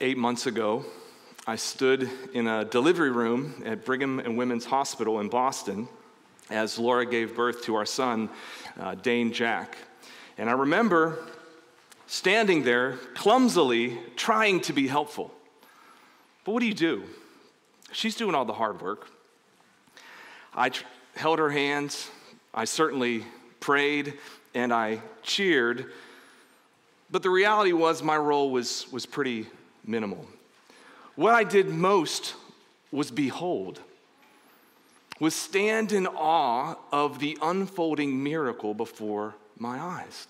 [0.00, 0.84] eight months ago,
[1.46, 5.88] I stood in a delivery room at Brigham and Women's Hospital in Boston
[6.50, 8.28] as Laura gave birth to our son,
[8.78, 9.76] uh, Dane Jack.
[10.36, 11.18] And I remember
[12.06, 15.32] standing there clumsily trying to be helpful.
[16.44, 17.04] But what do you do?
[17.92, 19.08] She's doing all the hard work.
[20.54, 20.84] I tr-
[21.14, 22.10] held her hands.
[22.52, 23.24] I certainly
[23.60, 24.14] prayed
[24.54, 25.92] and I cheered.
[27.10, 29.46] But the reality was, my role was, was pretty
[29.86, 30.26] minimal.
[31.16, 32.34] What I did most
[32.90, 33.80] was behold,
[35.20, 40.26] was stand in awe of the unfolding miracle before my eyes,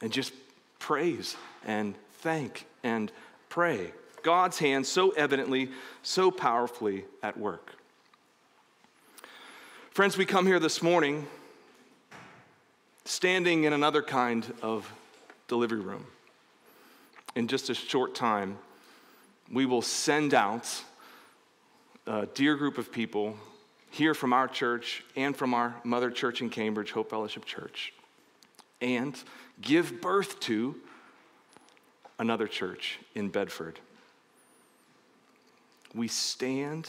[0.00, 0.32] and just
[0.78, 1.36] praise
[1.66, 3.10] and thank and
[3.48, 3.92] pray.
[4.22, 5.70] God's hand so evidently,
[6.02, 7.74] so powerfully at work.
[9.90, 11.26] Friends, we come here this morning
[13.04, 14.90] standing in another kind of
[15.48, 16.06] delivery room.
[17.36, 18.58] In just a short time,
[19.50, 20.82] we will send out
[22.06, 23.36] a dear group of people
[23.90, 27.92] here from our church and from our mother church in Cambridge, Hope Fellowship Church,
[28.80, 29.16] and
[29.60, 30.76] give birth to
[32.18, 33.78] another church in Bedford.
[35.94, 36.88] We stand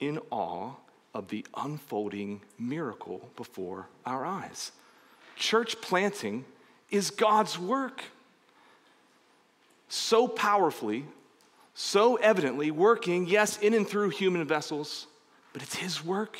[0.00, 0.72] in awe
[1.14, 4.72] of the unfolding miracle before our eyes.
[5.36, 6.44] Church planting
[6.90, 8.02] is God's work.
[9.88, 11.04] So powerfully,
[11.74, 15.06] so evidently working, yes, in and through human vessels,
[15.52, 16.38] but it's His work.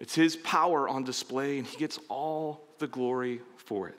[0.00, 3.98] It's His power on display, and He gets all the glory for it.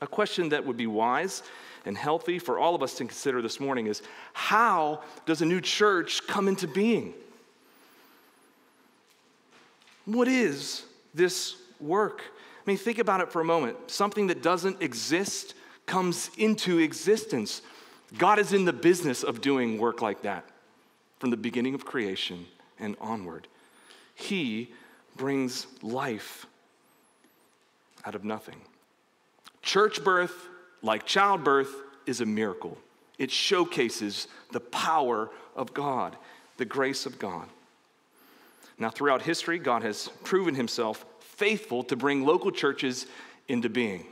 [0.00, 1.42] A question that would be wise
[1.84, 5.60] and healthy for all of us to consider this morning is how does a new
[5.60, 7.14] church come into being?
[10.04, 12.22] What is this work?
[12.22, 13.76] I mean, think about it for a moment.
[13.90, 15.54] Something that doesn't exist
[15.86, 17.62] comes into existence.
[18.18, 20.44] God is in the business of doing work like that
[21.18, 22.46] from the beginning of creation
[22.78, 23.46] and onward.
[24.14, 24.72] He
[25.16, 26.46] brings life
[28.04, 28.60] out of nothing.
[29.62, 30.48] Church birth,
[30.82, 31.72] like childbirth,
[32.06, 32.76] is a miracle.
[33.18, 36.16] It showcases the power of God,
[36.56, 37.46] the grace of God.
[38.78, 43.06] Now, throughout history, God has proven himself faithful to bring local churches
[43.48, 44.06] into being.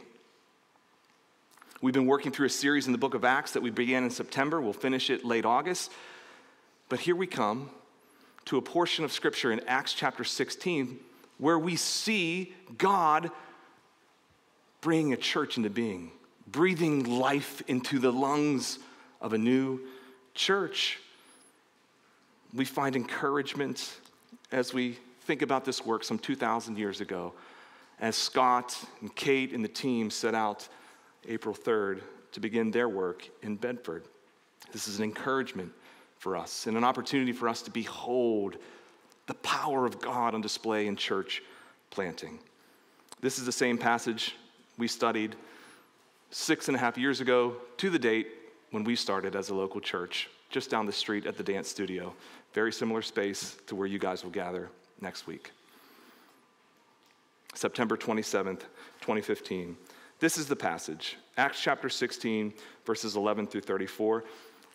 [1.82, 4.10] We've been working through a series in the book of Acts that we began in
[4.10, 4.60] September.
[4.60, 5.90] We'll finish it late August.
[6.90, 7.70] But here we come
[8.44, 10.98] to a portion of scripture in Acts chapter 16
[11.38, 13.30] where we see God
[14.82, 16.10] bringing a church into being,
[16.46, 18.78] breathing life into the lungs
[19.22, 19.80] of a new
[20.34, 20.98] church.
[22.52, 23.90] We find encouragement
[24.52, 27.32] as we think about this work some 2,000 years ago,
[28.00, 30.68] as Scott and Kate and the team set out
[31.28, 32.00] April 3rd
[32.32, 34.04] to begin their work in Bedford.
[34.72, 35.72] This is an encouragement
[36.18, 38.56] for us and an opportunity for us to behold
[39.26, 41.42] the power of God on display in church
[41.90, 42.38] planting.
[43.20, 44.34] This is the same passage
[44.78, 45.36] we studied
[46.30, 48.28] six and a half years ago to the date
[48.70, 52.14] when we started as a local church, just down the street at the dance studio.
[52.54, 54.70] Very similar space to where you guys will gather
[55.00, 55.52] next week.
[57.54, 58.60] September 27th,
[59.00, 59.76] 2015.
[60.20, 62.52] This is the passage, Acts chapter 16,
[62.84, 64.22] verses 11 through 34.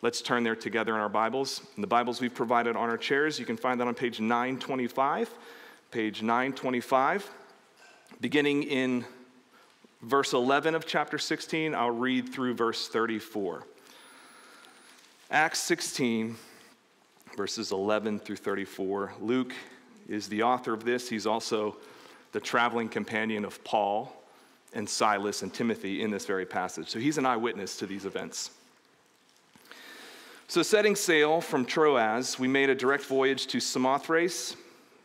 [0.02, 1.60] Let's turn there together in our Bibles.
[1.76, 5.30] In the Bibles we've provided on our chairs, you can find that on page 925.
[5.92, 7.30] Page 925.
[8.20, 9.04] Beginning in
[10.02, 13.62] verse 11 of chapter 16, I'll read through verse 34.
[15.30, 16.34] Acts 16,
[17.36, 19.14] verses 11 through 34.
[19.20, 19.54] Luke
[20.08, 21.08] is the author of this.
[21.08, 21.76] He's also
[22.32, 24.12] the traveling companion of Paul
[24.74, 26.88] and Silas and Timothy in this very passage.
[26.88, 28.50] So he's an eyewitness to these events.
[30.48, 34.54] So, setting sail from Troas, we made a direct voyage to Samothrace,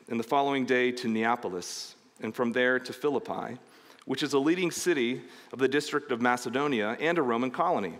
[0.08, 3.58] and the following day to Neapolis, and from there to Philippi,
[4.06, 7.98] which is a leading city of the district of Macedonia and a Roman colony.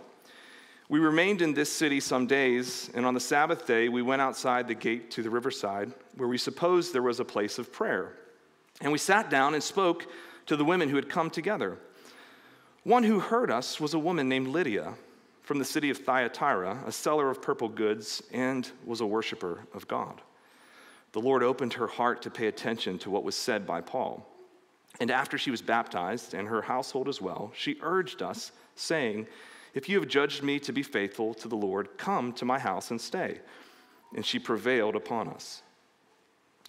[0.88, 4.68] We remained in this city some days, and on the Sabbath day, we went outside
[4.68, 8.12] the gate to the riverside, where we supposed there was a place of prayer.
[8.82, 10.06] And we sat down and spoke
[10.46, 11.78] to the women who had come together.
[12.84, 14.94] One who heard us was a woman named Lydia
[15.42, 19.86] from the city of Thyatira, a seller of purple goods, and was a worshiper of
[19.88, 20.20] God.
[21.12, 24.26] The Lord opened her heart to pay attention to what was said by Paul.
[25.00, 29.26] And after she was baptized, and her household as well, she urged us, saying,
[29.74, 32.90] if you have judged me to be faithful to the Lord, come to my house
[32.90, 33.40] and stay.
[34.14, 35.62] And she prevailed upon us.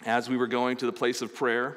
[0.06, 1.76] As we were going to the place of prayer,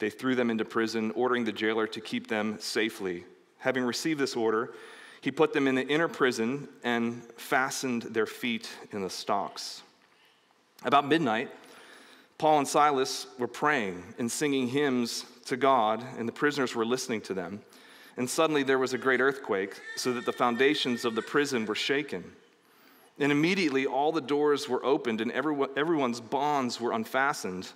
[0.00, 3.24] they threw them into prison, ordering the jailer to keep them safely.
[3.58, 4.72] Having received this order,
[5.20, 9.82] he put them in the inner prison and fastened their feet in the stocks.
[10.82, 11.50] About midnight,
[12.38, 17.20] Paul and Silas were praying and singing hymns to God, and the prisoners were listening
[17.22, 17.60] to them.
[18.16, 21.74] And suddenly there was a great earthquake, so that the foundations of the prison were
[21.74, 22.24] shaken.
[23.18, 27.68] And immediately all the doors were opened, and everyone, everyone's bonds were unfastened.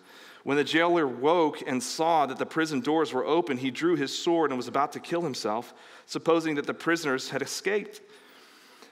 [0.45, 4.17] When the jailer woke and saw that the prison doors were open, he drew his
[4.17, 5.73] sword and was about to kill himself,
[6.07, 8.03] supposing that the prisoners had escaped.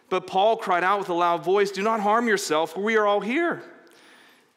[0.09, 3.07] But Paul cried out with a loud voice, Do not harm yourself, for we are
[3.07, 3.63] all here.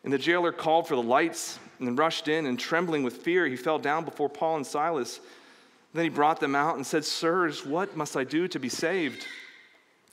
[0.06, 3.58] And the jailer called for the lights and rushed in, and trembling with fear, he
[3.58, 5.20] fell down before Paul and Silas.
[5.94, 9.28] Then he brought them out and said, Sirs, what must I do to be saved?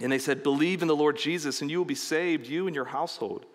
[0.01, 2.75] And they said, Believe in the Lord Jesus, and you will be saved, you and
[2.75, 3.47] your household.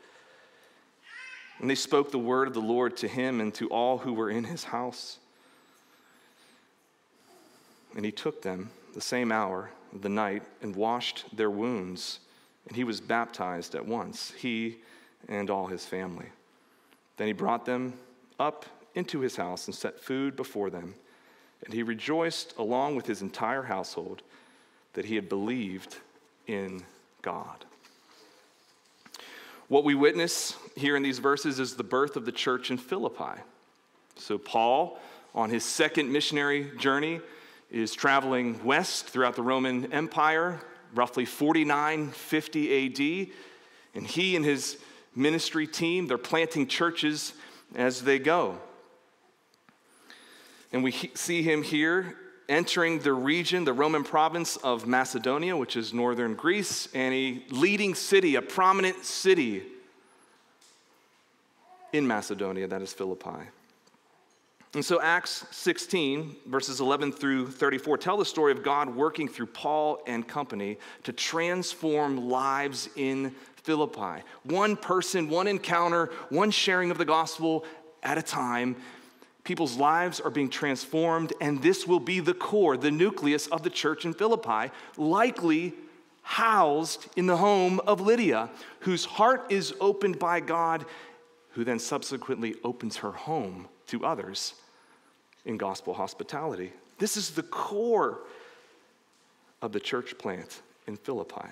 [1.59, 4.29] And they spoke the word of the Lord to him and to all who were
[4.29, 5.17] in his house.
[7.95, 12.19] And he took them the same hour of the night and washed their wounds.
[12.67, 14.77] And he was baptized at once, he
[15.27, 16.27] and all his family.
[17.17, 17.93] Then he brought them
[18.39, 20.93] up into his house and set food before them.
[21.65, 24.21] And he rejoiced along with his entire household
[24.93, 25.97] that he had believed
[26.45, 26.83] in
[27.21, 27.65] God.
[29.67, 33.41] What we witness here in these verses is the birth of the church in Philippi.
[34.15, 34.99] So, Paul,
[35.33, 37.19] on his second missionary journey,
[37.69, 40.61] is traveling west throughout the Roman Empire,
[40.93, 43.27] roughly 49 50 AD.
[43.95, 44.77] And he and his
[45.15, 47.33] ministry team, they're planting churches
[47.75, 48.57] as they go.
[50.71, 52.15] And we see him here
[52.49, 57.93] entering the region, the Roman province of Macedonia, which is northern Greece, and a leading
[57.93, 59.63] city, a prominent city
[61.93, 63.49] in Macedonia, that is Philippi.
[64.73, 69.47] And so, Acts 16, verses 11 through 34, tell the story of God working through
[69.47, 74.23] Paul and company to transform lives in Philippi.
[74.43, 77.65] One person, one encounter, one sharing of the gospel
[78.03, 78.75] at a time
[79.47, 83.69] People's lives are being transformed, and this will be the core, the nucleus of the
[83.69, 85.73] church in Philippi, likely
[86.21, 88.49] housed in the home of Lydia,
[88.81, 90.85] whose heart is opened by God,
[91.57, 94.53] who then subsequently opens her home to others
[95.43, 96.71] in gospel hospitality.
[96.99, 98.19] This is the core
[99.63, 101.47] of the church plant in Philippi.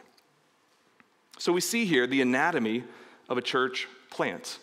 [1.40, 2.84] So we see here the anatomy
[3.30, 4.60] of a church plant.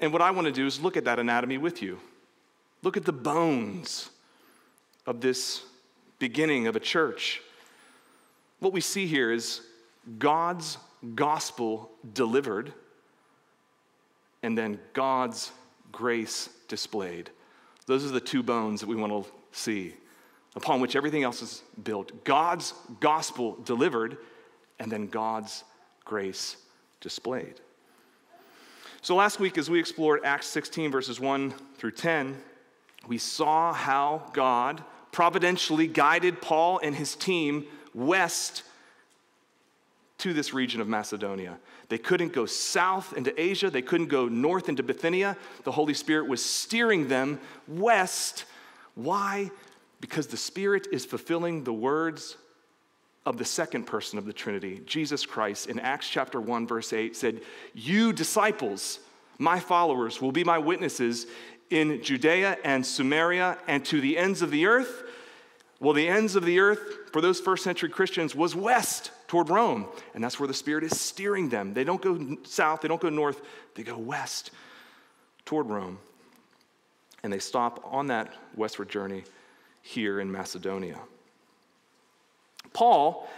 [0.00, 1.98] And what I want to do is look at that anatomy with you.
[2.82, 4.10] Look at the bones
[5.06, 5.62] of this
[6.18, 7.40] beginning of a church.
[8.60, 9.62] What we see here is
[10.18, 10.76] God's
[11.14, 12.74] gospel delivered
[14.46, 15.50] and then God's
[15.90, 17.30] grace displayed.
[17.86, 19.94] Those are the two bones that we want to see,
[20.54, 22.22] upon which everything else is built.
[22.22, 24.18] God's gospel delivered
[24.78, 25.64] and then God's
[26.04, 26.58] grace
[27.00, 27.54] displayed.
[29.02, 32.40] So last week, as we explored Acts 16, verses 1 through 10,
[33.08, 38.62] we saw how God providentially guided Paul and his team west
[40.18, 41.58] to this region of Macedonia.
[41.88, 45.36] They couldn't go south into Asia, they couldn't go north into Bithynia.
[45.64, 48.44] The Holy Spirit was steering them west.
[48.94, 49.50] Why?
[50.00, 52.36] Because the Spirit is fulfilling the words
[53.26, 57.16] of the second person of the Trinity, Jesus Christ, in Acts chapter 1, verse 8,
[57.16, 57.40] said,
[57.74, 59.00] You disciples,
[59.38, 61.26] my followers, will be my witnesses
[61.68, 65.02] in Judea and Samaria and to the ends of the earth.
[65.80, 69.86] Well, the ends of the earth for those first century Christians was west toward Rome.
[70.14, 71.74] And that's where the Spirit is steering them.
[71.74, 73.40] They don't go south, they don't go north,
[73.74, 74.50] they go west
[75.44, 75.98] toward Rome.
[77.22, 79.24] And they stop on that westward journey
[79.82, 80.98] here in Macedonia.
[82.72, 83.28] Paul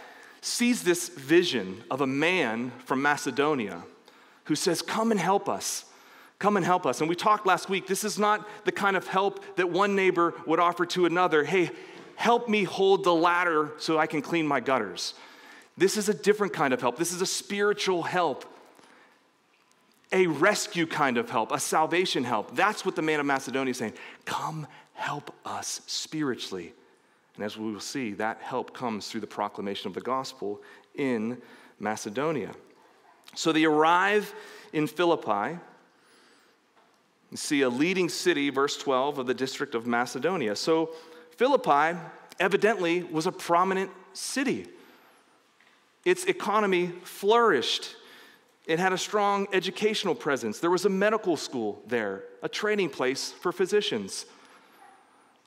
[0.41, 3.83] sees this vision of a man from Macedonia
[4.45, 5.85] who says, Come and help us.
[6.39, 7.01] Come and help us.
[7.01, 10.33] And we talked last week, this is not the kind of help that one neighbor
[10.45, 11.43] would offer to another.
[11.43, 11.69] Hey,
[12.15, 15.13] help me hold the ladder so I can clean my gutters.
[15.79, 16.97] This is a different kind of help.
[16.97, 18.43] This is a spiritual help,
[20.11, 22.53] a rescue kind of help, a salvation help.
[22.53, 23.93] That's what the man of Macedonia is saying.
[24.25, 26.73] Come help us spiritually.
[27.35, 30.61] And as we will see, that help comes through the proclamation of the gospel
[30.95, 31.41] in
[31.79, 32.51] Macedonia.
[33.33, 34.33] So they arrive
[34.73, 35.57] in Philippi.
[37.31, 40.57] You see a leading city, verse 12, of the district of Macedonia.
[40.57, 40.89] So
[41.37, 41.97] Philippi
[42.37, 44.67] evidently was a prominent city.
[46.05, 47.95] Its economy flourished.
[48.65, 50.59] It had a strong educational presence.
[50.59, 54.25] There was a medical school there, a training place for physicians,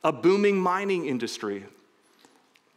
[0.02, 1.64] a booming mining industry,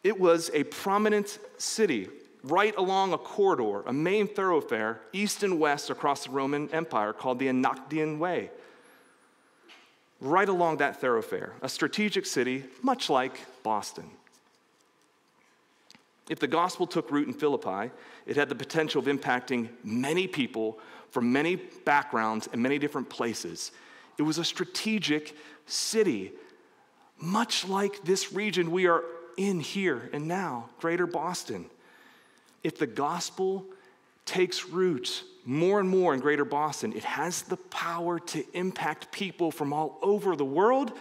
[0.05, 2.09] it was a prominent city
[2.43, 7.39] right along a corridor, a main thoroughfare, east and west across the Roman Empire called
[7.39, 8.51] the Egnatian Way.
[10.21, 14.11] Right along that thoroughfare, a strategic city, much like Boston.
[16.29, 17.91] If the gospel took root in Philippi,
[18.25, 20.79] it had the potential of impacting many people
[21.11, 23.71] from many backgrounds and many different places.
[24.17, 25.35] It was a strategic
[25.67, 26.31] city,
[27.19, 29.03] much like this region we are
[29.37, 31.65] in here and now, greater Boston.
[32.63, 33.65] If the gospel
[34.25, 39.51] takes root more and more in greater Boston, it has the power to impact people
[39.51, 40.91] from all over the world,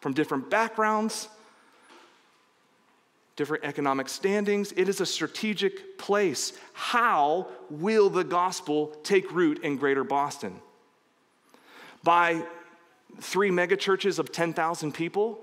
[0.00, 1.28] from different backgrounds,
[3.38, 4.72] different economic standings.
[4.72, 6.52] It is a strategic place.
[6.72, 10.60] How will the gospel take root in greater Boston?
[12.02, 12.42] By
[13.20, 15.38] three megachurches of 10,000 people?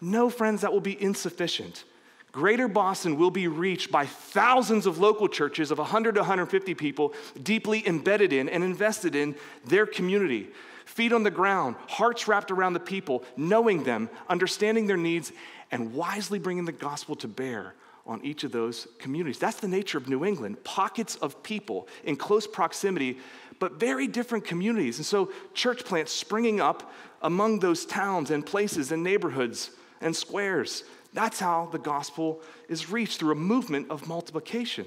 [0.00, 1.84] No, friends, that will be insufficient.
[2.32, 7.12] Greater Boston will be reached by thousands of local churches of 100 to 150 people
[7.42, 10.48] deeply embedded in and invested in their community.
[10.86, 15.30] Feet on the ground, hearts wrapped around the people, knowing them, understanding their needs,
[15.72, 17.74] and wisely bringing the gospel to bear
[18.06, 19.38] on each of those communities.
[19.38, 23.18] That's the nature of New England pockets of people in close proximity,
[23.58, 24.98] but very different communities.
[24.98, 30.84] And so, church plants springing up among those towns and places and neighborhoods and squares.
[31.12, 34.86] That's how the gospel is reached through a movement of multiplication.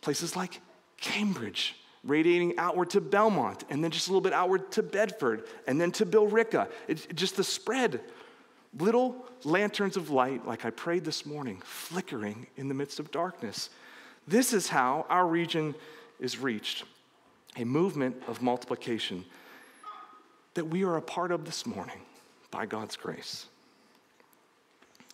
[0.00, 0.60] Places like
[0.96, 5.80] Cambridge, radiating outward to Belmont, and then just a little bit outward to Bedford, and
[5.80, 6.68] then to Billerica.
[6.88, 8.00] It's just the spread.
[8.78, 13.70] Little lanterns of light, like I prayed this morning, flickering in the midst of darkness.
[14.26, 15.74] This is how our region
[16.18, 16.84] is reached
[17.56, 19.24] a movement of multiplication
[20.54, 22.00] that we are a part of this morning
[22.50, 23.46] by God's grace.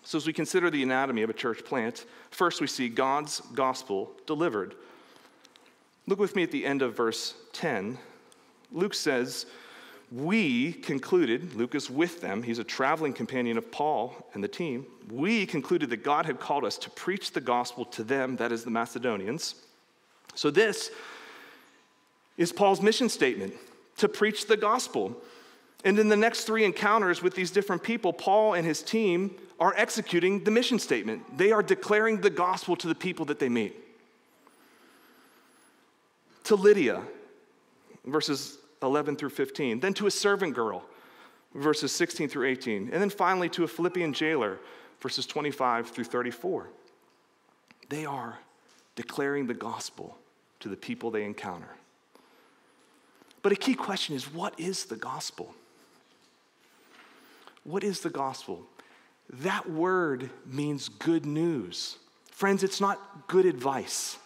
[0.04, 4.10] So, as we consider the anatomy of a church plant, first we see God's gospel
[4.26, 4.74] delivered.
[6.06, 7.98] Look with me at the end of verse 10.
[8.72, 9.46] Luke says,
[10.12, 14.86] We concluded, Luke is with them, he's a traveling companion of Paul and the team.
[15.08, 18.64] We concluded that God had called us to preach the gospel to them, that is
[18.64, 19.54] the Macedonians.
[20.34, 20.90] So, this
[22.36, 23.54] is Paul's mission statement
[23.98, 25.16] to preach the gospel.
[25.84, 29.74] And in the next three encounters with these different people, Paul and his team are
[29.76, 31.38] executing the mission statement.
[31.38, 33.76] They are declaring the gospel to the people that they meet.
[36.44, 37.02] To Lydia,
[38.04, 40.84] verses 11 through 15, then to a servant girl,
[41.54, 44.58] verses 16 through 18, and then finally to a Philippian jailer,
[45.00, 46.68] verses 25 through 34.
[47.88, 48.38] They are
[48.94, 50.16] declaring the gospel
[50.60, 51.68] to the people they encounter.
[53.42, 55.54] But a key question is what is the gospel?
[57.64, 58.66] What is the gospel?
[59.28, 61.96] That word means good news.
[62.30, 64.18] Friends, it's not good advice,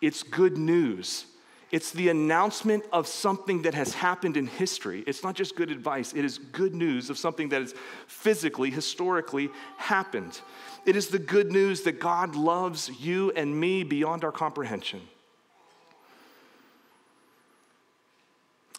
[0.00, 1.26] it's good news.
[1.70, 5.04] It's the announcement of something that has happened in history.
[5.06, 7.74] It's not just good advice, it is good news of something that has
[8.06, 10.40] physically, historically happened.
[10.84, 15.02] It is the good news that God loves you and me beyond our comprehension.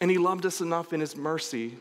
[0.00, 1.76] And He loved us enough in His mercy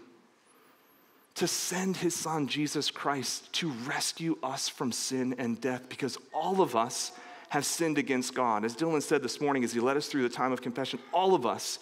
[1.36, 6.62] to send his son, Jesus Christ, to rescue us from sin and death because all
[6.62, 7.12] of us
[7.52, 8.64] have sinned against God.
[8.64, 11.36] As Dylan said this morning as he led us through the time of confession, all
[11.36, 11.80] of us,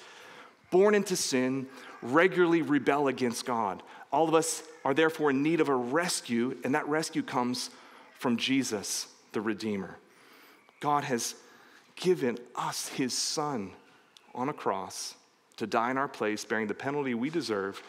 [0.71, 1.67] born into sin,
[2.01, 3.83] regularly rebel against God.
[4.11, 7.69] All of us are therefore in need of a rescue, and that rescue comes
[8.17, 9.97] from Jesus, the Redeemer.
[10.79, 11.35] God has
[11.95, 13.69] given us his son
[14.33, 15.13] on a cross
[15.57, 17.83] to die in our place, bearing the penalty we deserve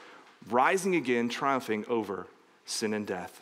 [0.50, 2.26] rising again, triumphing over
[2.66, 3.40] sin and death.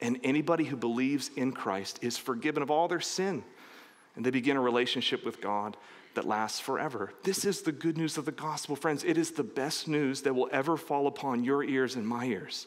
[0.00, 3.44] And anybody who believes in Christ is forgiven of all their sin.
[4.16, 5.76] And they begin a relationship with God
[6.14, 7.12] that lasts forever.
[7.22, 9.04] This is the good news of the gospel, friends.
[9.04, 12.66] It is the best news that will ever fall upon your ears and my ears.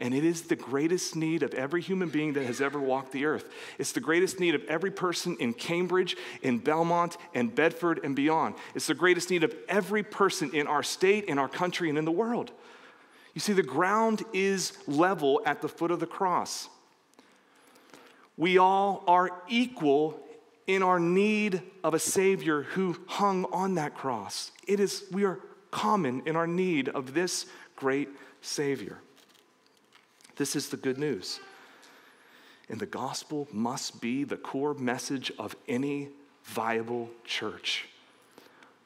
[0.00, 3.26] And it is the greatest need of every human being that has ever walked the
[3.26, 3.52] earth.
[3.78, 8.54] It's the greatest need of every person in Cambridge, in Belmont, and Bedford, and beyond.
[8.74, 12.06] It's the greatest need of every person in our state, in our country, and in
[12.06, 12.50] the world.
[13.34, 16.68] You see, the ground is level at the foot of the cross.
[18.36, 20.18] We all are equal
[20.66, 24.52] in our need of a Savior who hung on that cross.
[24.66, 27.46] It is, we are common in our need of this
[27.76, 28.08] great
[28.40, 28.98] Savior.
[30.36, 31.40] This is the good news.
[32.68, 36.08] And the gospel must be the core message of any
[36.44, 37.86] viable church.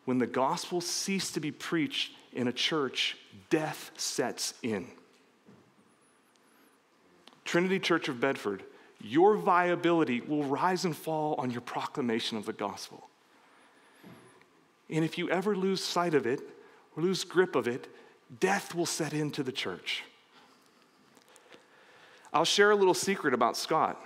[0.05, 3.17] When the gospel ceases to be preached in a church,
[3.50, 4.87] death sets in.
[7.45, 8.64] Trinity Church of Bedford,
[9.00, 13.09] your viability will rise and fall on your proclamation of the gospel.
[14.91, 16.41] And if you ever lose sight of it
[16.97, 17.88] or lose grip of it,
[18.41, 20.05] death will set into the church.
[22.33, 24.00] I'll share a little secret about Scott.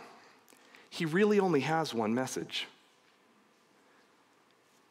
[0.91, 2.67] He really only has one message.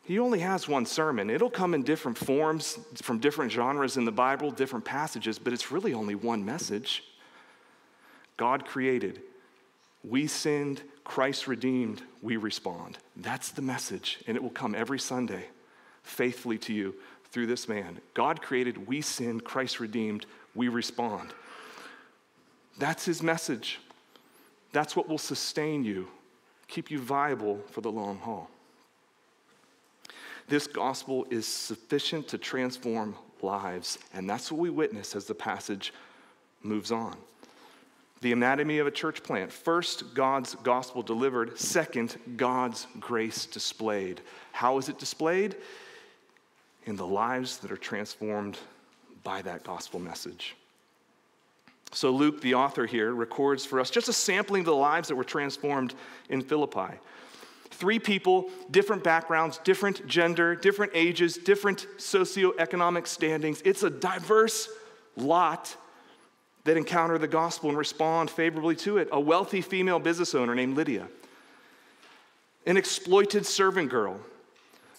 [0.07, 1.29] He only has one sermon.
[1.29, 5.69] It'll come in different forms, from different genres in the Bible, different passages, but it's
[5.69, 7.03] really only one message.
[8.37, 9.21] God created,
[10.05, 12.97] we sinned, Christ redeemed, we respond.
[13.17, 15.43] That's the message, and it will come every Sunday
[16.03, 16.95] faithfully to you
[17.31, 17.97] through this man.
[18.13, 21.33] God created, we sinned, Christ redeemed, we respond.
[22.79, 23.81] That's his message.
[24.71, 26.07] That's what will sustain you,
[26.69, 28.49] keep you viable for the long haul.
[30.47, 35.93] This gospel is sufficient to transform lives, and that's what we witness as the passage
[36.63, 37.15] moves on.
[38.21, 39.51] The anatomy of a church plant.
[39.51, 41.59] First, God's gospel delivered.
[41.59, 44.21] Second, God's grace displayed.
[44.53, 45.55] How is it displayed?
[46.85, 48.57] In the lives that are transformed
[49.23, 50.55] by that gospel message.
[51.91, 55.15] So, Luke, the author here, records for us just a sampling of the lives that
[55.15, 55.93] were transformed
[56.29, 56.97] in Philippi.
[57.71, 63.61] Three people, different backgrounds, different gender, different ages, different socioeconomic standings.
[63.63, 64.69] It's a diverse
[65.15, 65.75] lot
[66.63, 69.07] that encounter the gospel and respond favorably to it.
[69.11, 71.07] A wealthy female business owner named Lydia,
[72.65, 74.19] an exploited servant girl,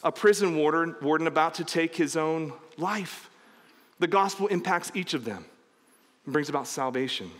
[0.02, 3.28] a prison warden, warden about to take his own life.
[3.98, 5.44] The gospel impacts each of them
[6.24, 7.30] and brings about salvation.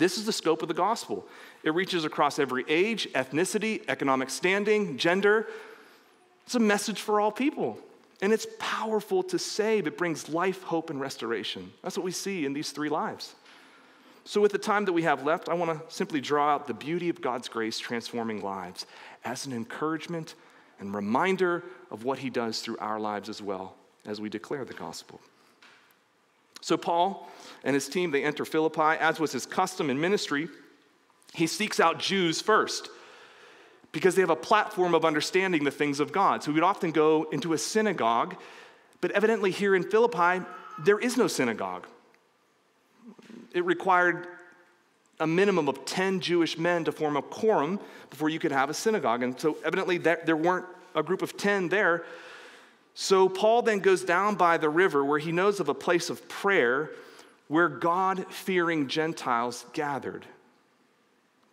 [0.00, 1.26] This is the scope of the gospel.
[1.62, 5.46] It reaches across every age, ethnicity, economic standing, gender.
[6.46, 7.78] It's a message for all people.
[8.22, 9.86] And it's powerful to save.
[9.86, 11.70] It brings life, hope, and restoration.
[11.82, 13.34] That's what we see in these three lives.
[14.24, 16.74] So, with the time that we have left, I want to simply draw out the
[16.74, 18.86] beauty of God's grace transforming lives
[19.24, 20.34] as an encouragement
[20.78, 24.74] and reminder of what He does through our lives as well as we declare the
[24.74, 25.20] gospel.
[26.60, 27.28] So, Paul
[27.64, 28.98] and his team, they enter Philippi.
[29.00, 30.48] As was his custom in ministry,
[31.34, 32.88] he seeks out Jews first
[33.92, 36.42] because they have a platform of understanding the things of God.
[36.42, 38.36] So, he would often go into a synagogue,
[39.00, 40.44] but evidently, here in Philippi,
[40.78, 41.86] there is no synagogue.
[43.52, 44.26] It required
[45.18, 48.74] a minimum of 10 Jewish men to form a quorum before you could have a
[48.74, 49.22] synagogue.
[49.22, 52.04] And so, evidently, there weren't a group of 10 there.
[52.94, 56.28] So Paul then goes down by the river where he knows of a place of
[56.28, 56.90] prayer
[57.48, 60.24] where God fearing Gentiles gathered.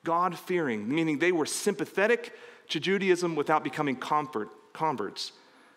[0.04, 2.34] God fearing, meaning they were sympathetic
[2.70, 5.32] to Judaism without becoming convert, converts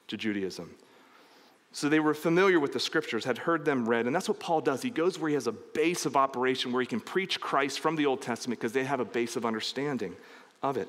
[0.09, 0.71] to Judaism.
[1.73, 4.61] So they were familiar with the scriptures, had heard them read, and that's what Paul
[4.61, 4.83] does.
[4.83, 7.97] He goes where he has a base of operation, where he can preach Christ from
[7.97, 10.17] the Old Testament because they have a base of understanding
[10.63, 10.89] of it.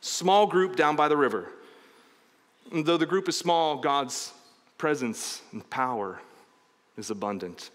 [0.00, 1.50] Small group down by the river.
[2.72, 4.32] And though the group is small, God's
[4.78, 6.20] presence and power
[6.96, 7.70] is abundant.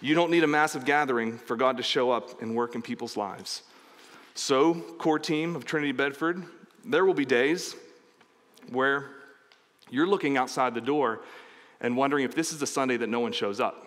[0.00, 3.16] You don't need a massive gathering for God to show up and work in people's
[3.16, 3.62] lives.
[4.34, 6.44] So, core team of Trinity Bedford,
[6.84, 7.74] there will be days
[8.70, 9.10] where
[9.90, 11.20] you're looking outside the door
[11.80, 13.86] and wondering if this is the Sunday that no one shows up.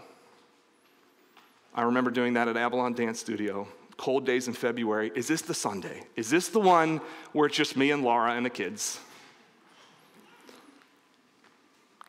[1.73, 5.11] I remember doing that at Avalon Dance Studio, cold days in February.
[5.15, 6.03] Is this the Sunday?
[6.17, 6.99] Is this the one
[7.31, 8.99] where it's just me and Laura and the kids?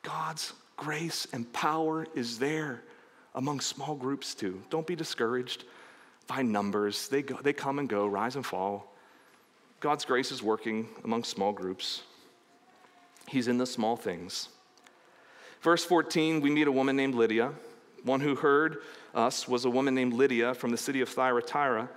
[0.03, 2.83] God's grace and power is there
[3.35, 4.63] among small groups too.
[4.69, 5.65] Don't be discouraged
[6.27, 7.09] by numbers.
[7.09, 8.93] They, go, they come and go, rise and fall.
[9.81, 12.03] God's grace is working among small groups.
[13.29, 14.49] He's in the small things.
[15.61, 17.53] Verse 14, we meet a woman named Lydia.
[18.05, 18.79] One who heard
[19.15, 21.89] us was a woman named Lydia from the city of Thyatira,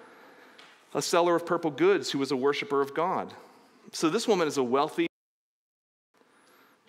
[0.93, 3.33] a seller of purple goods who was a worshiper of God.
[3.91, 5.07] So this woman is a wealthy.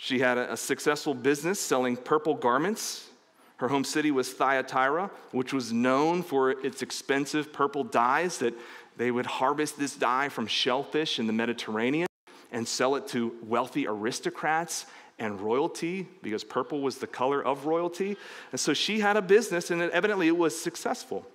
[0.07, 3.09] She had a, a successful business selling purple garments.
[3.57, 8.55] Her home city was Thyatira, which was known for its expensive purple dyes that
[8.97, 12.07] they would harvest this dye from shellfish in the Mediterranean
[12.53, 14.87] and sell it to wealthy aristocrats
[15.19, 18.17] and royalty because purple was the color of royalty.
[18.53, 21.27] And so she had a business, and evidently it was successful.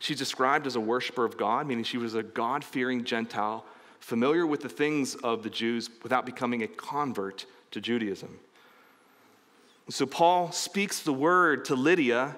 [0.00, 3.64] She's described as a worshiper of God, meaning she was a God fearing Gentile,
[4.02, 8.36] familiar with the things of the Jews without becoming a convert to Judaism.
[9.90, 12.36] So Paul speaks the word to Lydia,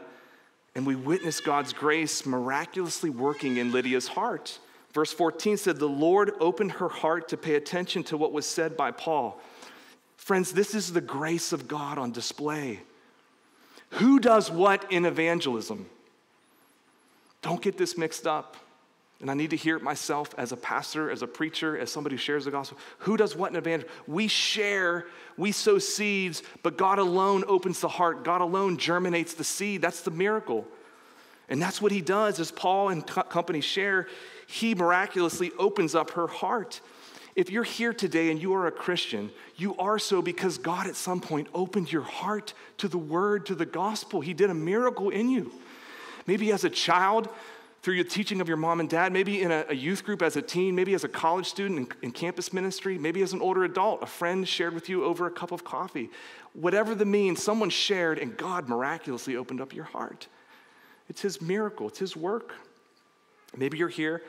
[0.75, 4.59] and we witness God's grace miraculously working in Lydia's heart.
[4.93, 8.77] Verse 14 said, The Lord opened her heart to pay attention to what was said
[8.77, 9.41] by Paul.
[10.19, 12.81] Friends, this is the grace of God on display.
[13.91, 15.87] Who does what in evangelism?
[17.41, 18.57] Don't get this mixed up.
[19.25, 22.17] And I need to hear it myself as a pastor, as a preacher, as somebody
[22.17, 22.77] who shares the gospel.
[22.99, 23.97] Who does what in evangelism?
[24.07, 25.07] We share,
[25.39, 28.23] we sow seeds, but God alone opens the heart.
[28.23, 29.81] God alone germinates the seed.
[29.81, 30.67] That's the miracle.
[31.49, 34.09] And that's what he does as Paul and company share.
[34.47, 36.83] He miraculously opens up her heart.
[37.35, 40.97] If you're here today and you are a Christian, you are so because God at
[40.97, 44.21] some point opened your heart to the word, to the gospel.
[44.21, 45.51] He did a miracle in you.
[46.27, 47.31] Maybe as a child,
[47.85, 50.37] through your teaching of your mom and dad, maybe in a, a youth group as
[50.37, 53.63] a teen, maybe as a college student in, in campus ministry, maybe as an older
[53.63, 56.09] adult, a friend shared with you over a cup of coffee.
[56.55, 60.29] Whatever the means, someone shared and God miraculously opened up your heart.
[61.11, 62.55] It's His miracle, it's His work.
[63.55, 64.23] Maybe you're here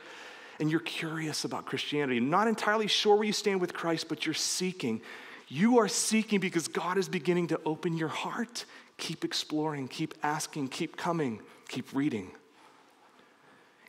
[0.60, 4.34] and you're curious about Christianity, not entirely sure where you stand with Christ, but you're
[4.34, 5.00] seeking.
[5.48, 8.66] You are seeking because God is beginning to open your heart.
[8.98, 12.32] Keep exploring, keep asking, keep coming, keep reading.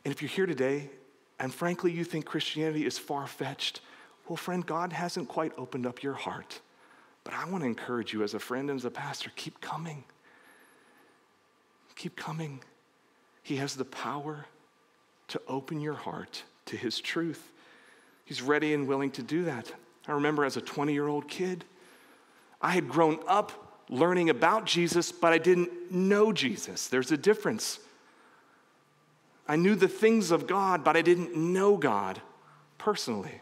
[0.08, 0.88] And if you're here today
[1.38, 3.82] and frankly you think Christianity is far fetched,
[4.26, 6.62] well, friend, God hasn't quite opened up your heart.
[7.24, 10.04] But I want to encourage you as a friend and as a pastor keep coming.
[11.94, 12.60] Keep coming.
[13.42, 14.46] He has the power
[15.26, 17.52] to open your heart to his truth.
[18.24, 19.70] He's ready and willing to do that.
[20.06, 21.66] I remember as a 20 year old kid,
[22.62, 26.88] I had grown up learning about Jesus, but I didn't know Jesus.
[26.88, 27.80] There's a difference.
[29.48, 32.20] I knew the things of God, but I didn't know God
[32.76, 33.40] personally.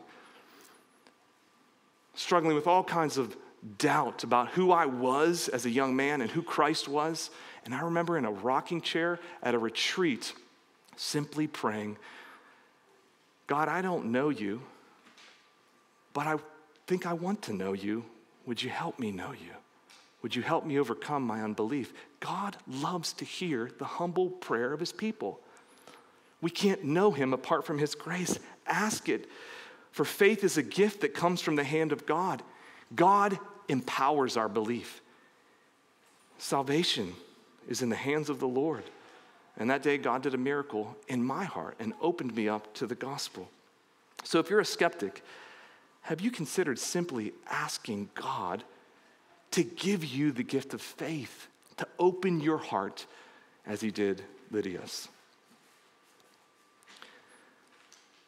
[2.15, 3.37] Struggling with all kinds of
[3.79, 7.31] doubt about who I was as a young man and who Christ was.
[7.65, 10.33] And I remember in a rocking chair at a retreat,
[10.97, 11.97] simply praying,
[13.49, 14.63] God, I don't know you,
[16.13, 16.37] but I
[16.87, 18.05] think I want to know you.
[18.47, 19.53] Would you help me know you?
[20.23, 21.93] Would you help me overcome my unbelief?
[22.21, 25.41] God loves to hear the humble prayer of his people.
[26.41, 28.39] We can't know him apart from his grace.
[28.67, 29.29] Ask it.
[29.91, 32.43] For faith is a gift that comes from the hand of God.
[32.95, 35.01] God empowers our belief.
[36.39, 37.15] Salvation
[37.69, 38.85] is in the hands of the Lord.
[39.57, 42.87] And that day, God did a miracle in my heart and opened me up to
[42.87, 43.49] the gospel.
[44.23, 45.25] So if you're a skeptic,
[46.03, 48.65] have you considered simply asking God
[49.53, 53.07] to give you the gift of faith, to open your heart
[53.67, 55.09] as he did Lydia's?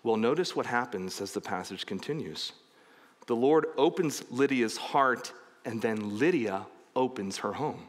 [0.03, 2.53] Well, notice what happens as the passage continues.
[3.27, 5.33] The Lord opens Lydia's heart,
[5.65, 7.89] and then Lydia opens her home.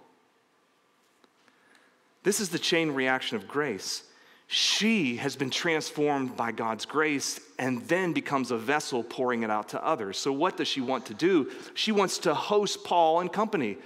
[2.24, 4.04] This is the chain reaction of grace.
[4.48, 9.70] She has been transformed by God's grace and then becomes a vessel pouring it out
[9.70, 10.18] to others.
[10.18, 11.52] So, what does she want to do?
[11.76, 13.78] She wants to host Paul and company.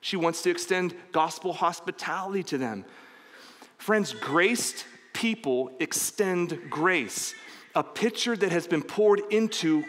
[0.00, 2.84] She wants to extend gospel hospitality to them.
[3.78, 7.34] Friends, graced people extend grace.
[7.74, 9.84] A pitcher that has been poured into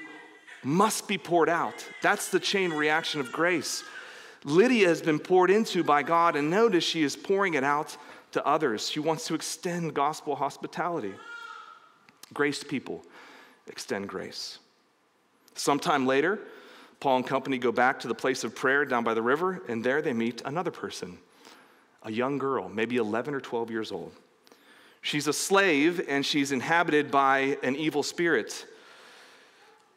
[0.64, 1.86] must be poured out.
[2.02, 3.84] That's the chain reaction of grace.
[4.44, 7.98] Lydia has been poured into by God, and notice she is pouring it out
[8.32, 8.90] to others.
[8.90, 11.14] She wants to extend gospel hospitality.
[12.34, 13.04] Graced people
[13.68, 14.60] extend grace.
[15.56, 16.40] Sometime later,
[17.00, 19.84] Paul and company go back to the place of prayer down by the river, and
[19.84, 21.18] there they meet another person,
[22.04, 24.14] a young girl, maybe 11 or 12 years old.
[25.02, 28.66] She's a slave and she's inhabited by an evil spirit.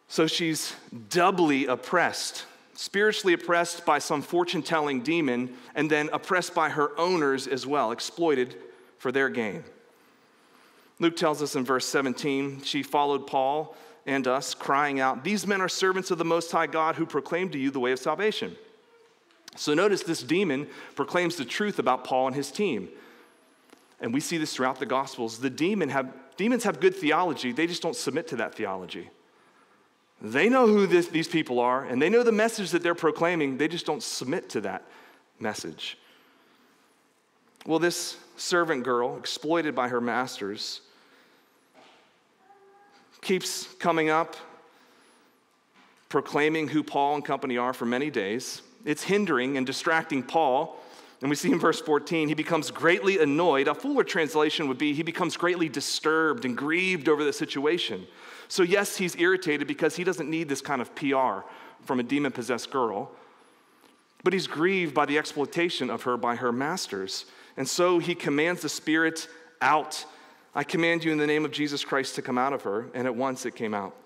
[0.08, 0.74] So she's
[1.08, 7.46] doubly oppressed spiritually oppressed by some fortune telling demon, and then oppressed by her owners
[7.46, 8.56] as well, exploited
[8.98, 9.64] for their gain.
[10.98, 15.60] Luke tells us in verse 17, she followed Paul and us, crying out, These men
[15.60, 18.56] are servants of the Most High God who proclaim to you the way of salvation.
[19.56, 22.88] So notice this demon proclaims the truth about Paul and his team.
[24.04, 25.38] And we see this throughout the Gospels.
[25.38, 29.08] The demon have, demons have good theology, they just don't submit to that theology.
[30.20, 33.56] They know who this, these people are, and they know the message that they're proclaiming,
[33.56, 34.84] they just don't submit to that
[35.40, 35.96] message.
[37.64, 40.82] Well, this servant girl, exploited by her masters,
[43.22, 44.36] keeps coming up,
[46.10, 48.60] proclaiming who Paul and company are for many days.
[48.84, 50.78] It's hindering and distracting Paul.
[51.24, 53.66] And we see in verse 14, he becomes greatly annoyed.
[53.66, 58.06] A fuller translation would be he becomes greatly disturbed and grieved over the situation.
[58.48, 61.48] So, yes, he's irritated because he doesn't need this kind of PR
[61.80, 63.10] from a demon possessed girl,
[64.22, 67.24] but he's grieved by the exploitation of her by her masters.
[67.56, 69.26] And so he commands the spirit
[69.62, 70.04] out.
[70.54, 72.90] I command you in the name of Jesus Christ to come out of her.
[72.92, 73.96] And at once it came out.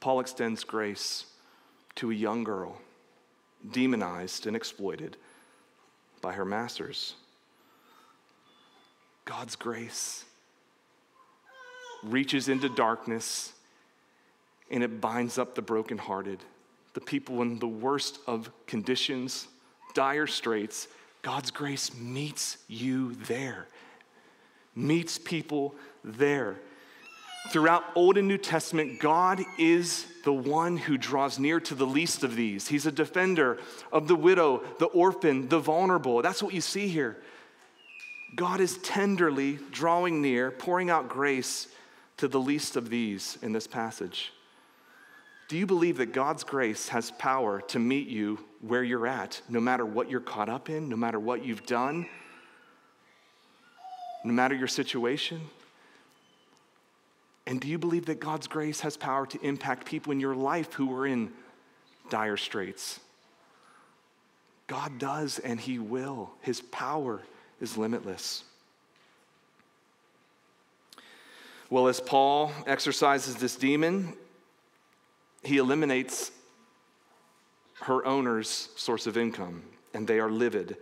[0.00, 1.26] Paul extends grace
[1.96, 2.78] to a young girl,
[3.72, 5.16] demonized and exploited
[6.20, 7.14] by her masters.
[9.24, 10.24] God's grace
[12.02, 13.52] reaches into darkness
[14.70, 16.40] and it binds up the brokenhearted,
[16.94, 19.48] the people in the worst of conditions,
[19.94, 20.88] dire straits.
[21.22, 23.68] God's grace meets you there,
[24.74, 25.74] meets people
[26.04, 26.56] there.
[27.50, 32.24] Throughout Old and New Testament, God is the one who draws near to the least
[32.24, 32.68] of these.
[32.68, 33.58] He's a defender
[33.92, 36.20] of the widow, the orphan, the vulnerable.
[36.22, 37.16] That's what you see here.
[38.34, 41.68] God is tenderly drawing near, pouring out grace
[42.16, 44.32] to the least of these in this passage.
[45.48, 49.60] Do you believe that God's grace has power to meet you where you're at, no
[49.60, 52.06] matter what you're caught up in, no matter what you've done,
[54.24, 55.40] no matter your situation?
[57.46, 60.72] And do you believe that God's grace has power to impact people in your life
[60.74, 61.32] who are in
[62.10, 63.00] dire straits?
[64.66, 66.30] God does, and He will.
[66.40, 67.22] His power
[67.60, 68.42] is limitless.
[71.70, 74.12] Well, as Paul exorcises this demon,
[75.42, 76.30] he eliminates
[77.82, 80.76] her owner's source of income, and they are livid.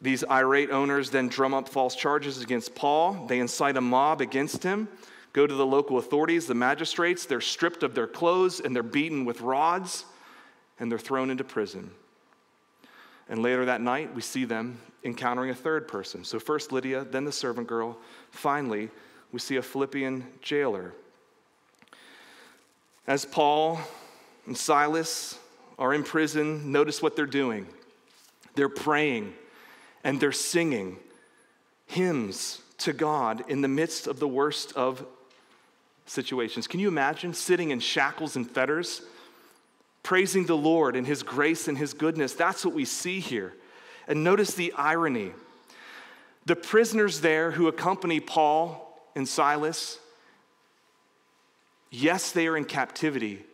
[0.00, 3.26] These irate owners then drum up false charges against Paul.
[3.28, 4.88] They incite a mob against him,
[5.36, 7.26] go to the local authorities, the magistrates.
[7.26, 10.06] They're stripped of their clothes and they're beaten with rods,
[10.80, 11.90] and they're thrown into prison.
[13.28, 16.24] And later that night, we see them encountering a third person.
[16.24, 17.98] So, first Lydia, then the servant girl.
[18.30, 18.88] Finally,
[19.30, 20.94] we see a Philippian jailer.
[23.06, 23.78] As Paul
[24.46, 25.38] and Silas
[25.78, 27.66] are in prison, notice what they're doing.
[28.54, 29.34] They're praying
[30.02, 30.96] and they're singing
[31.84, 35.04] hymns to God in the midst of the worst of
[36.06, 36.66] situations.
[36.66, 39.02] Can you imagine sitting in shackles and fetters,
[40.02, 42.32] praising the Lord and His grace and His goodness?
[42.32, 43.54] That's what we see here.
[44.08, 45.32] And notice the irony.
[46.46, 49.98] The prisoners there who accompany Paul and Silas,
[51.90, 53.44] yes, they are in captivity,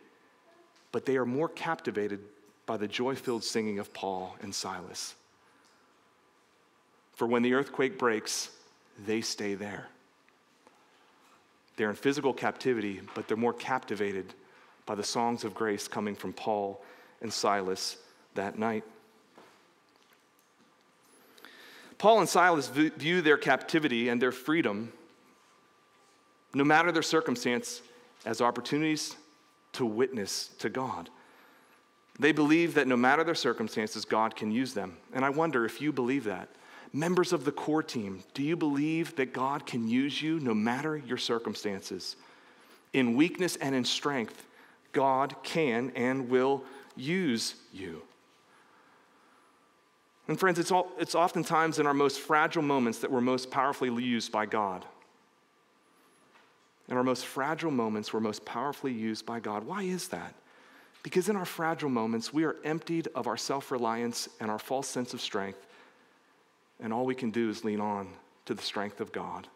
[0.93, 2.21] but they are more captivated
[2.67, 5.15] by the joy filled singing of Paul and Silas.
[7.15, 8.51] For when the earthquake breaks,
[9.07, 9.87] they stay there.
[11.77, 14.35] They're in physical captivity, but they're more captivated
[14.87, 16.83] by the songs of grace coming from Paul
[17.21, 17.97] and Silas
[18.35, 18.85] that night.
[21.99, 24.93] Paul and Silas view their captivity and their freedom
[26.55, 27.83] no matter their circumstance,
[28.25, 29.17] as opportunities
[29.73, 31.09] to witness to God.
[32.19, 34.97] They believe that no matter their circumstances, God can use them.
[35.15, 36.49] And I wonder if you believe that.
[36.93, 40.97] Members of the core team, do you believe that God can use you no matter
[40.97, 42.17] your circumstances?
[42.93, 44.45] In weakness and in strength,
[44.93, 48.03] God can and will use you.
[50.29, 54.03] And friends, it's, all, it's oftentimes in our most fragile moments that we're most powerfully
[54.03, 54.85] used by God.
[56.89, 59.65] In our most fragile moments, we're most powerfully used by God.
[59.65, 60.35] Why is that?
[61.03, 64.89] Because in our fragile moments, we are emptied of our self reliance and our false
[64.89, 65.67] sense of strength,
[66.83, 68.09] and all we can do is lean on
[68.45, 69.49] to the strength of God.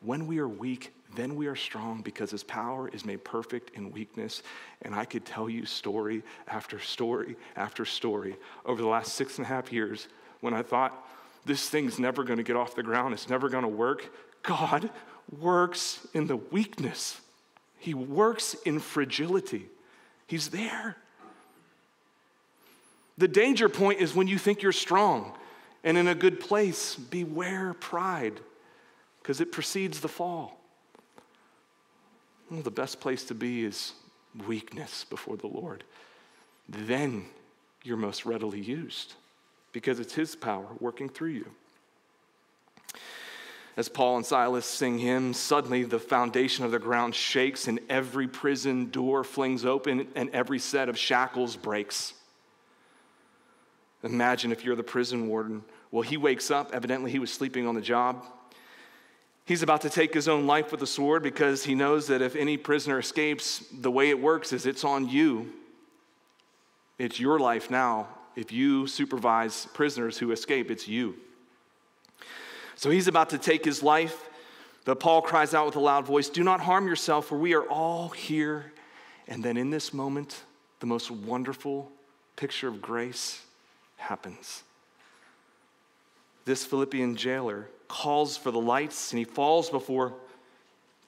[0.00, 3.90] When we are weak, then we are strong because his power is made perfect in
[3.90, 4.42] weakness.
[4.82, 8.36] And I could tell you story after story after story
[8.66, 10.06] over the last six and a half years
[10.40, 11.08] when I thought
[11.46, 14.12] this thing's never going to get off the ground, it's never going to work.
[14.42, 14.90] God
[15.40, 17.20] works in the weakness,
[17.78, 19.66] He works in fragility.
[20.26, 20.96] He's there.
[23.16, 25.32] The danger point is when you think you're strong
[25.86, 26.96] and in a good place.
[26.96, 28.40] Beware pride,
[29.22, 30.60] because it precedes the fall.
[32.50, 33.92] Well, the best place to be is
[34.46, 35.84] weakness before the Lord.
[36.68, 37.26] Then
[37.84, 39.14] you're most readily used
[39.72, 41.50] because it's His power working through you.
[43.76, 48.26] As Paul and Silas sing hymns, suddenly the foundation of the ground shakes and every
[48.26, 52.14] prison door flings open and every set of shackles breaks.
[54.02, 55.62] Imagine if you're the prison warden.
[55.90, 56.72] Well, he wakes up.
[56.72, 58.24] Evidently, he was sleeping on the job.
[59.44, 62.34] He's about to take his own life with a sword because he knows that if
[62.34, 65.52] any prisoner escapes, the way it works is it's on you.
[66.98, 68.08] It's your life now.
[68.34, 71.14] If you supervise prisoners who escape, it's you.
[72.74, 74.28] So he's about to take his life,
[74.84, 77.64] but Paul cries out with a loud voice Do not harm yourself, for we are
[77.64, 78.72] all here.
[79.28, 80.42] And then in this moment,
[80.80, 81.90] the most wonderful
[82.36, 83.42] picture of grace
[83.96, 84.62] happens.
[86.46, 90.14] This Philippian jailer calls for the lights and he falls before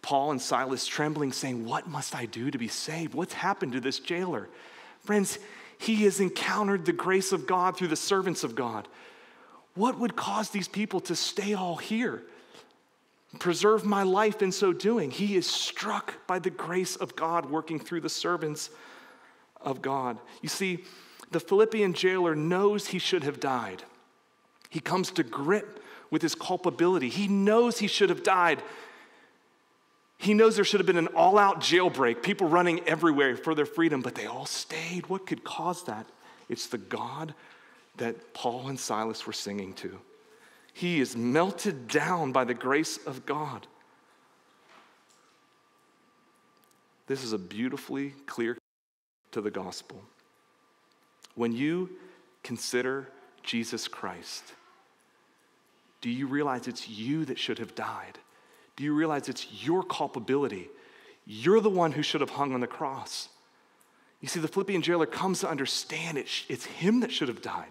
[0.03, 3.15] Paul and Silas, trembling, saying, What must I do to be saved?
[3.15, 4.49] What's happened to this jailer?
[5.01, 5.39] Friends,
[5.79, 8.89] he has encountered the grace of God through the servants of God.
[9.75, 12.23] What would cause these people to stay all here?
[13.39, 15.11] Preserve my life in so doing.
[15.11, 18.71] He is struck by the grace of God working through the servants
[19.61, 20.19] of God.
[20.43, 20.85] You see,
[21.31, 23.85] the Philippian jailer knows he should have died.
[24.69, 27.09] He comes to grip with his culpability.
[27.09, 28.63] He knows he should have died.
[30.19, 33.67] He knows there should have been an all out jailbreak, people running everywhere for their
[33.67, 35.07] freedom, but they all stayed.
[35.07, 36.07] What could cause that?
[36.49, 37.35] It's the God
[37.99, 39.99] that Paul and Silas were singing to.
[40.73, 43.67] He is melted down by the grace of God.
[47.07, 48.57] This is a beautifully clear
[49.33, 50.03] to the gospel.
[51.35, 51.91] When you
[52.43, 53.09] consider
[53.43, 54.45] Jesus Christ,
[56.01, 58.19] do you realize it's you that should have died?
[58.77, 60.69] Do you realize it's your culpability?
[61.27, 63.29] You're the one who should have hung on the cross.
[64.21, 67.71] You see, the Philippian jailer comes to understand it, it's him that should have died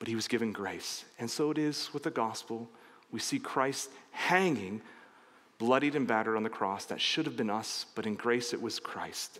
[0.00, 1.04] but he was given grace.
[1.20, 2.68] And so it is with the gospel.
[3.12, 4.80] We see Christ hanging,
[5.58, 6.86] bloodied and battered on the cross.
[6.86, 9.38] That should have been us, but in grace it was Christ.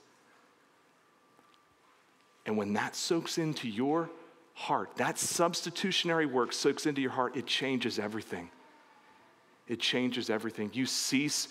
[2.46, 4.10] And when that soaks into your
[4.54, 8.50] heart, that substitutionary work soaks into your heart, it changes everything.
[9.68, 10.70] It changes everything.
[10.72, 11.48] You cease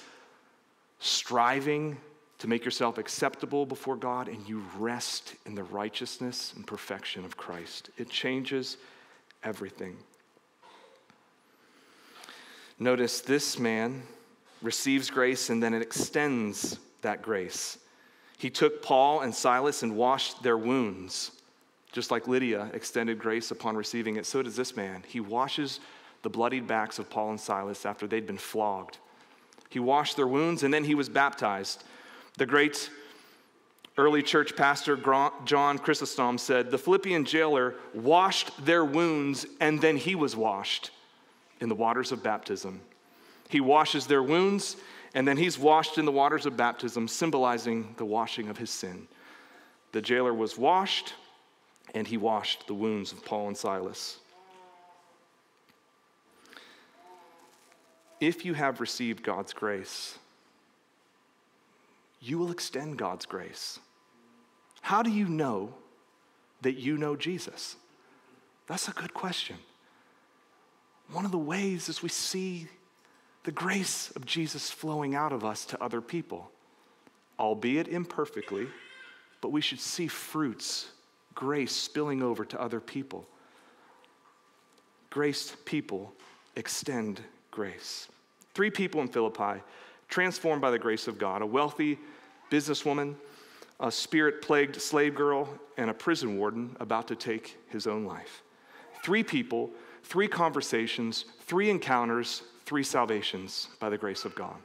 [1.00, 1.98] striving
[2.40, 7.38] to make yourself acceptable before God and you rest in the righteousness and perfection of
[7.38, 7.90] Christ.
[7.98, 8.78] It changes
[9.44, 9.98] everything.
[12.78, 14.04] Notice this man
[14.62, 17.78] receives grace and then it extends that grace.
[18.38, 21.32] He took Paul and Silas and washed their wounds.
[21.92, 25.04] Just like Lydia extended grace upon receiving it, so does this man.
[25.08, 25.80] He washes
[26.22, 28.98] the bloodied backs of Paul and Silas after they'd been flogged.
[29.70, 31.84] He washed their wounds and then he was baptized.
[32.38, 32.90] The great
[34.00, 34.98] Early church pastor
[35.44, 40.92] John Chrysostom said the Philippian jailer washed their wounds and then he was washed
[41.60, 42.80] in the waters of baptism.
[43.50, 44.78] He washes their wounds
[45.14, 49.06] and then he's washed in the waters of baptism, symbolizing the washing of his sin.
[49.92, 51.16] The jailer was washed
[51.94, 54.20] and he washed the wounds of Paul and Silas.
[58.20, 60.18] If you have received God's grace,
[62.22, 63.80] you will extend God's grace.
[64.82, 65.74] How do you know
[66.62, 67.76] that you know Jesus?
[68.68, 69.56] That's a good question.
[71.12, 72.68] One of the ways is we see
[73.44, 76.52] the grace of Jesus flowing out of us to other people,
[77.40, 78.68] albeit imperfectly,
[79.42, 80.90] but we should see fruits,
[81.40, 83.26] grace spilling over to other people.
[85.10, 86.12] Graced people
[86.58, 88.10] extend grace.
[88.54, 89.64] Three people in Philippi
[90.10, 91.98] transformed by the grace of God a wealthy
[92.52, 93.16] businesswoman
[93.80, 95.48] a spirit plagued slave girl,
[95.78, 98.44] and a prison warden about to take his own life.
[99.04, 99.70] Three people,
[100.04, 104.56] three conversations, three encounters, three salvations by the grace of God.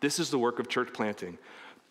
[0.00, 1.38] This is the work of church planting.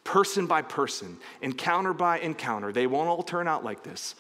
[0.08, 2.72] Person by person, encounter by encounter.
[2.72, 4.16] They won't all turn out like this,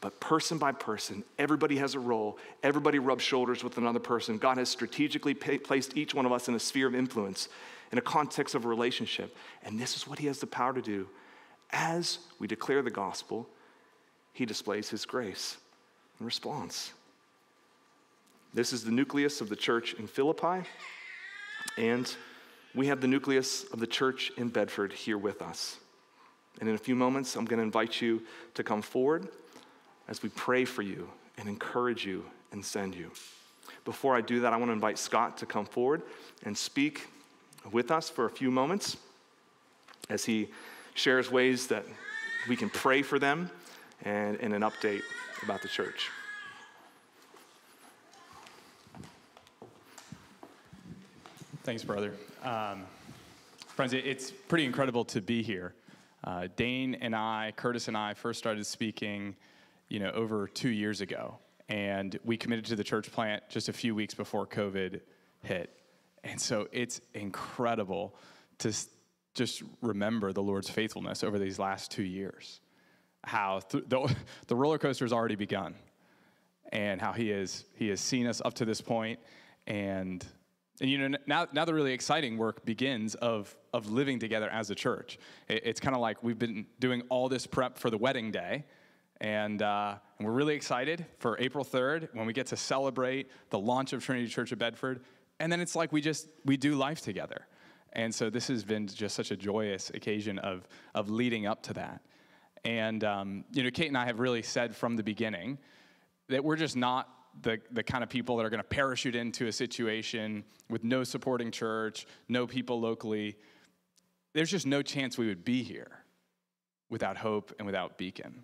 [0.00, 2.38] but person by person, everybody has a role.
[2.62, 4.38] Everybody rubs shoulders with another person.
[4.38, 7.48] God has strategically placed each one of us in a sphere of influence,
[7.92, 9.36] in a context of a relationship.
[9.62, 11.06] And this is what He has the power to do
[11.70, 13.48] as we declare the gospel,
[14.32, 15.56] he displays his grace
[16.20, 16.92] in response.
[18.54, 20.66] This is the nucleus of the church in Philippi,
[21.76, 22.14] and
[22.76, 25.78] we have the nucleus of the church in Bedford here with us.
[26.60, 28.22] And in a few moments, I'm going to invite you
[28.54, 29.28] to come forward
[30.08, 31.08] as we pray for you
[31.38, 33.10] and encourage you and send you.
[33.84, 36.02] Before I do that, I want to invite Scott to come forward
[36.44, 37.08] and speak
[37.72, 38.98] with us for a few moments
[40.10, 40.48] as he
[40.94, 41.84] shares ways that
[42.48, 43.50] we can pray for them
[44.04, 45.02] and, and an update
[45.42, 46.10] about the church.
[51.66, 52.14] Thanks, brother.
[52.44, 52.84] Um,
[53.66, 55.74] friends, it's pretty incredible to be here.
[56.22, 59.34] Uh, Dane and I, Curtis and I, first started speaking,
[59.88, 61.38] you know, over two years ago,
[61.68, 65.00] and we committed to the church plant just a few weeks before COVID
[65.42, 65.76] hit.
[66.22, 68.14] And so it's incredible
[68.58, 68.72] to
[69.34, 72.60] just remember the Lord's faithfulness over these last two years.
[73.24, 74.14] How th- the,
[74.46, 75.74] the roller coaster has already begun,
[76.70, 79.18] and how He has He has seen us up to this point,
[79.66, 80.24] and
[80.80, 84.70] and you know, now, now the really exciting work begins of, of living together as
[84.70, 85.18] a church.
[85.48, 88.64] It, it's kind of like we've been doing all this prep for the wedding day,
[89.20, 93.58] and, uh, and we're really excited for April 3rd when we get to celebrate the
[93.58, 95.04] launch of Trinity Church of Bedford.
[95.40, 97.46] And then it's like we just, we do life together.
[97.92, 101.72] And so this has been just such a joyous occasion of, of leading up to
[101.74, 102.02] that.
[102.64, 105.58] And, um, you know, Kate and I have really said from the beginning
[106.28, 107.08] that we're just not
[107.42, 111.04] the, the kind of people that are going to parachute into a situation with no
[111.04, 113.36] supporting church, no people locally.
[114.32, 115.90] There's just no chance we would be here
[116.88, 118.42] without hope and without beacon.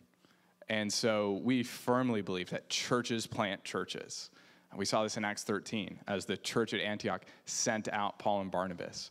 [0.68, 4.30] And so we firmly believe that churches plant churches.
[4.70, 8.40] And we saw this in Acts 13 as the church at Antioch sent out Paul
[8.40, 9.10] and Barnabas.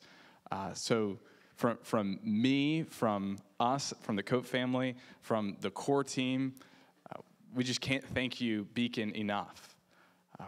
[0.51, 1.19] Uh, so
[1.55, 6.55] from, from me, from us, from the Cope family, from the core team,
[7.13, 7.21] uh,
[7.53, 9.70] we just can't thank you, Beacon, enough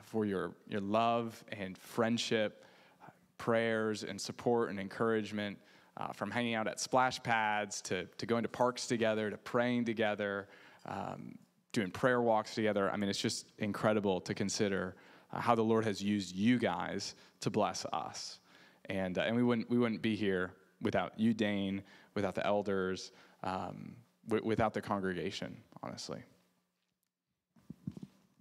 [0.02, 2.66] for your, your love and friendship,
[3.06, 5.58] uh, prayers and support and encouragement,
[5.98, 9.86] uh, from hanging out at splash pads to, to going to parks together to praying
[9.86, 10.48] together,
[10.86, 11.36] um,
[11.72, 12.90] doing prayer walks together.
[12.92, 14.96] I mean, it's just incredible to consider
[15.32, 18.40] uh, how the Lord has used you guys to bless us.
[18.86, 21.84] And, uh, and we, wouldn't, we wouldn't be here without you, Dane,
[22.16, 23.12] without the elders,
[23.44, 23.96] um,
[24.28, 26.22] w- without the congregation, honestly.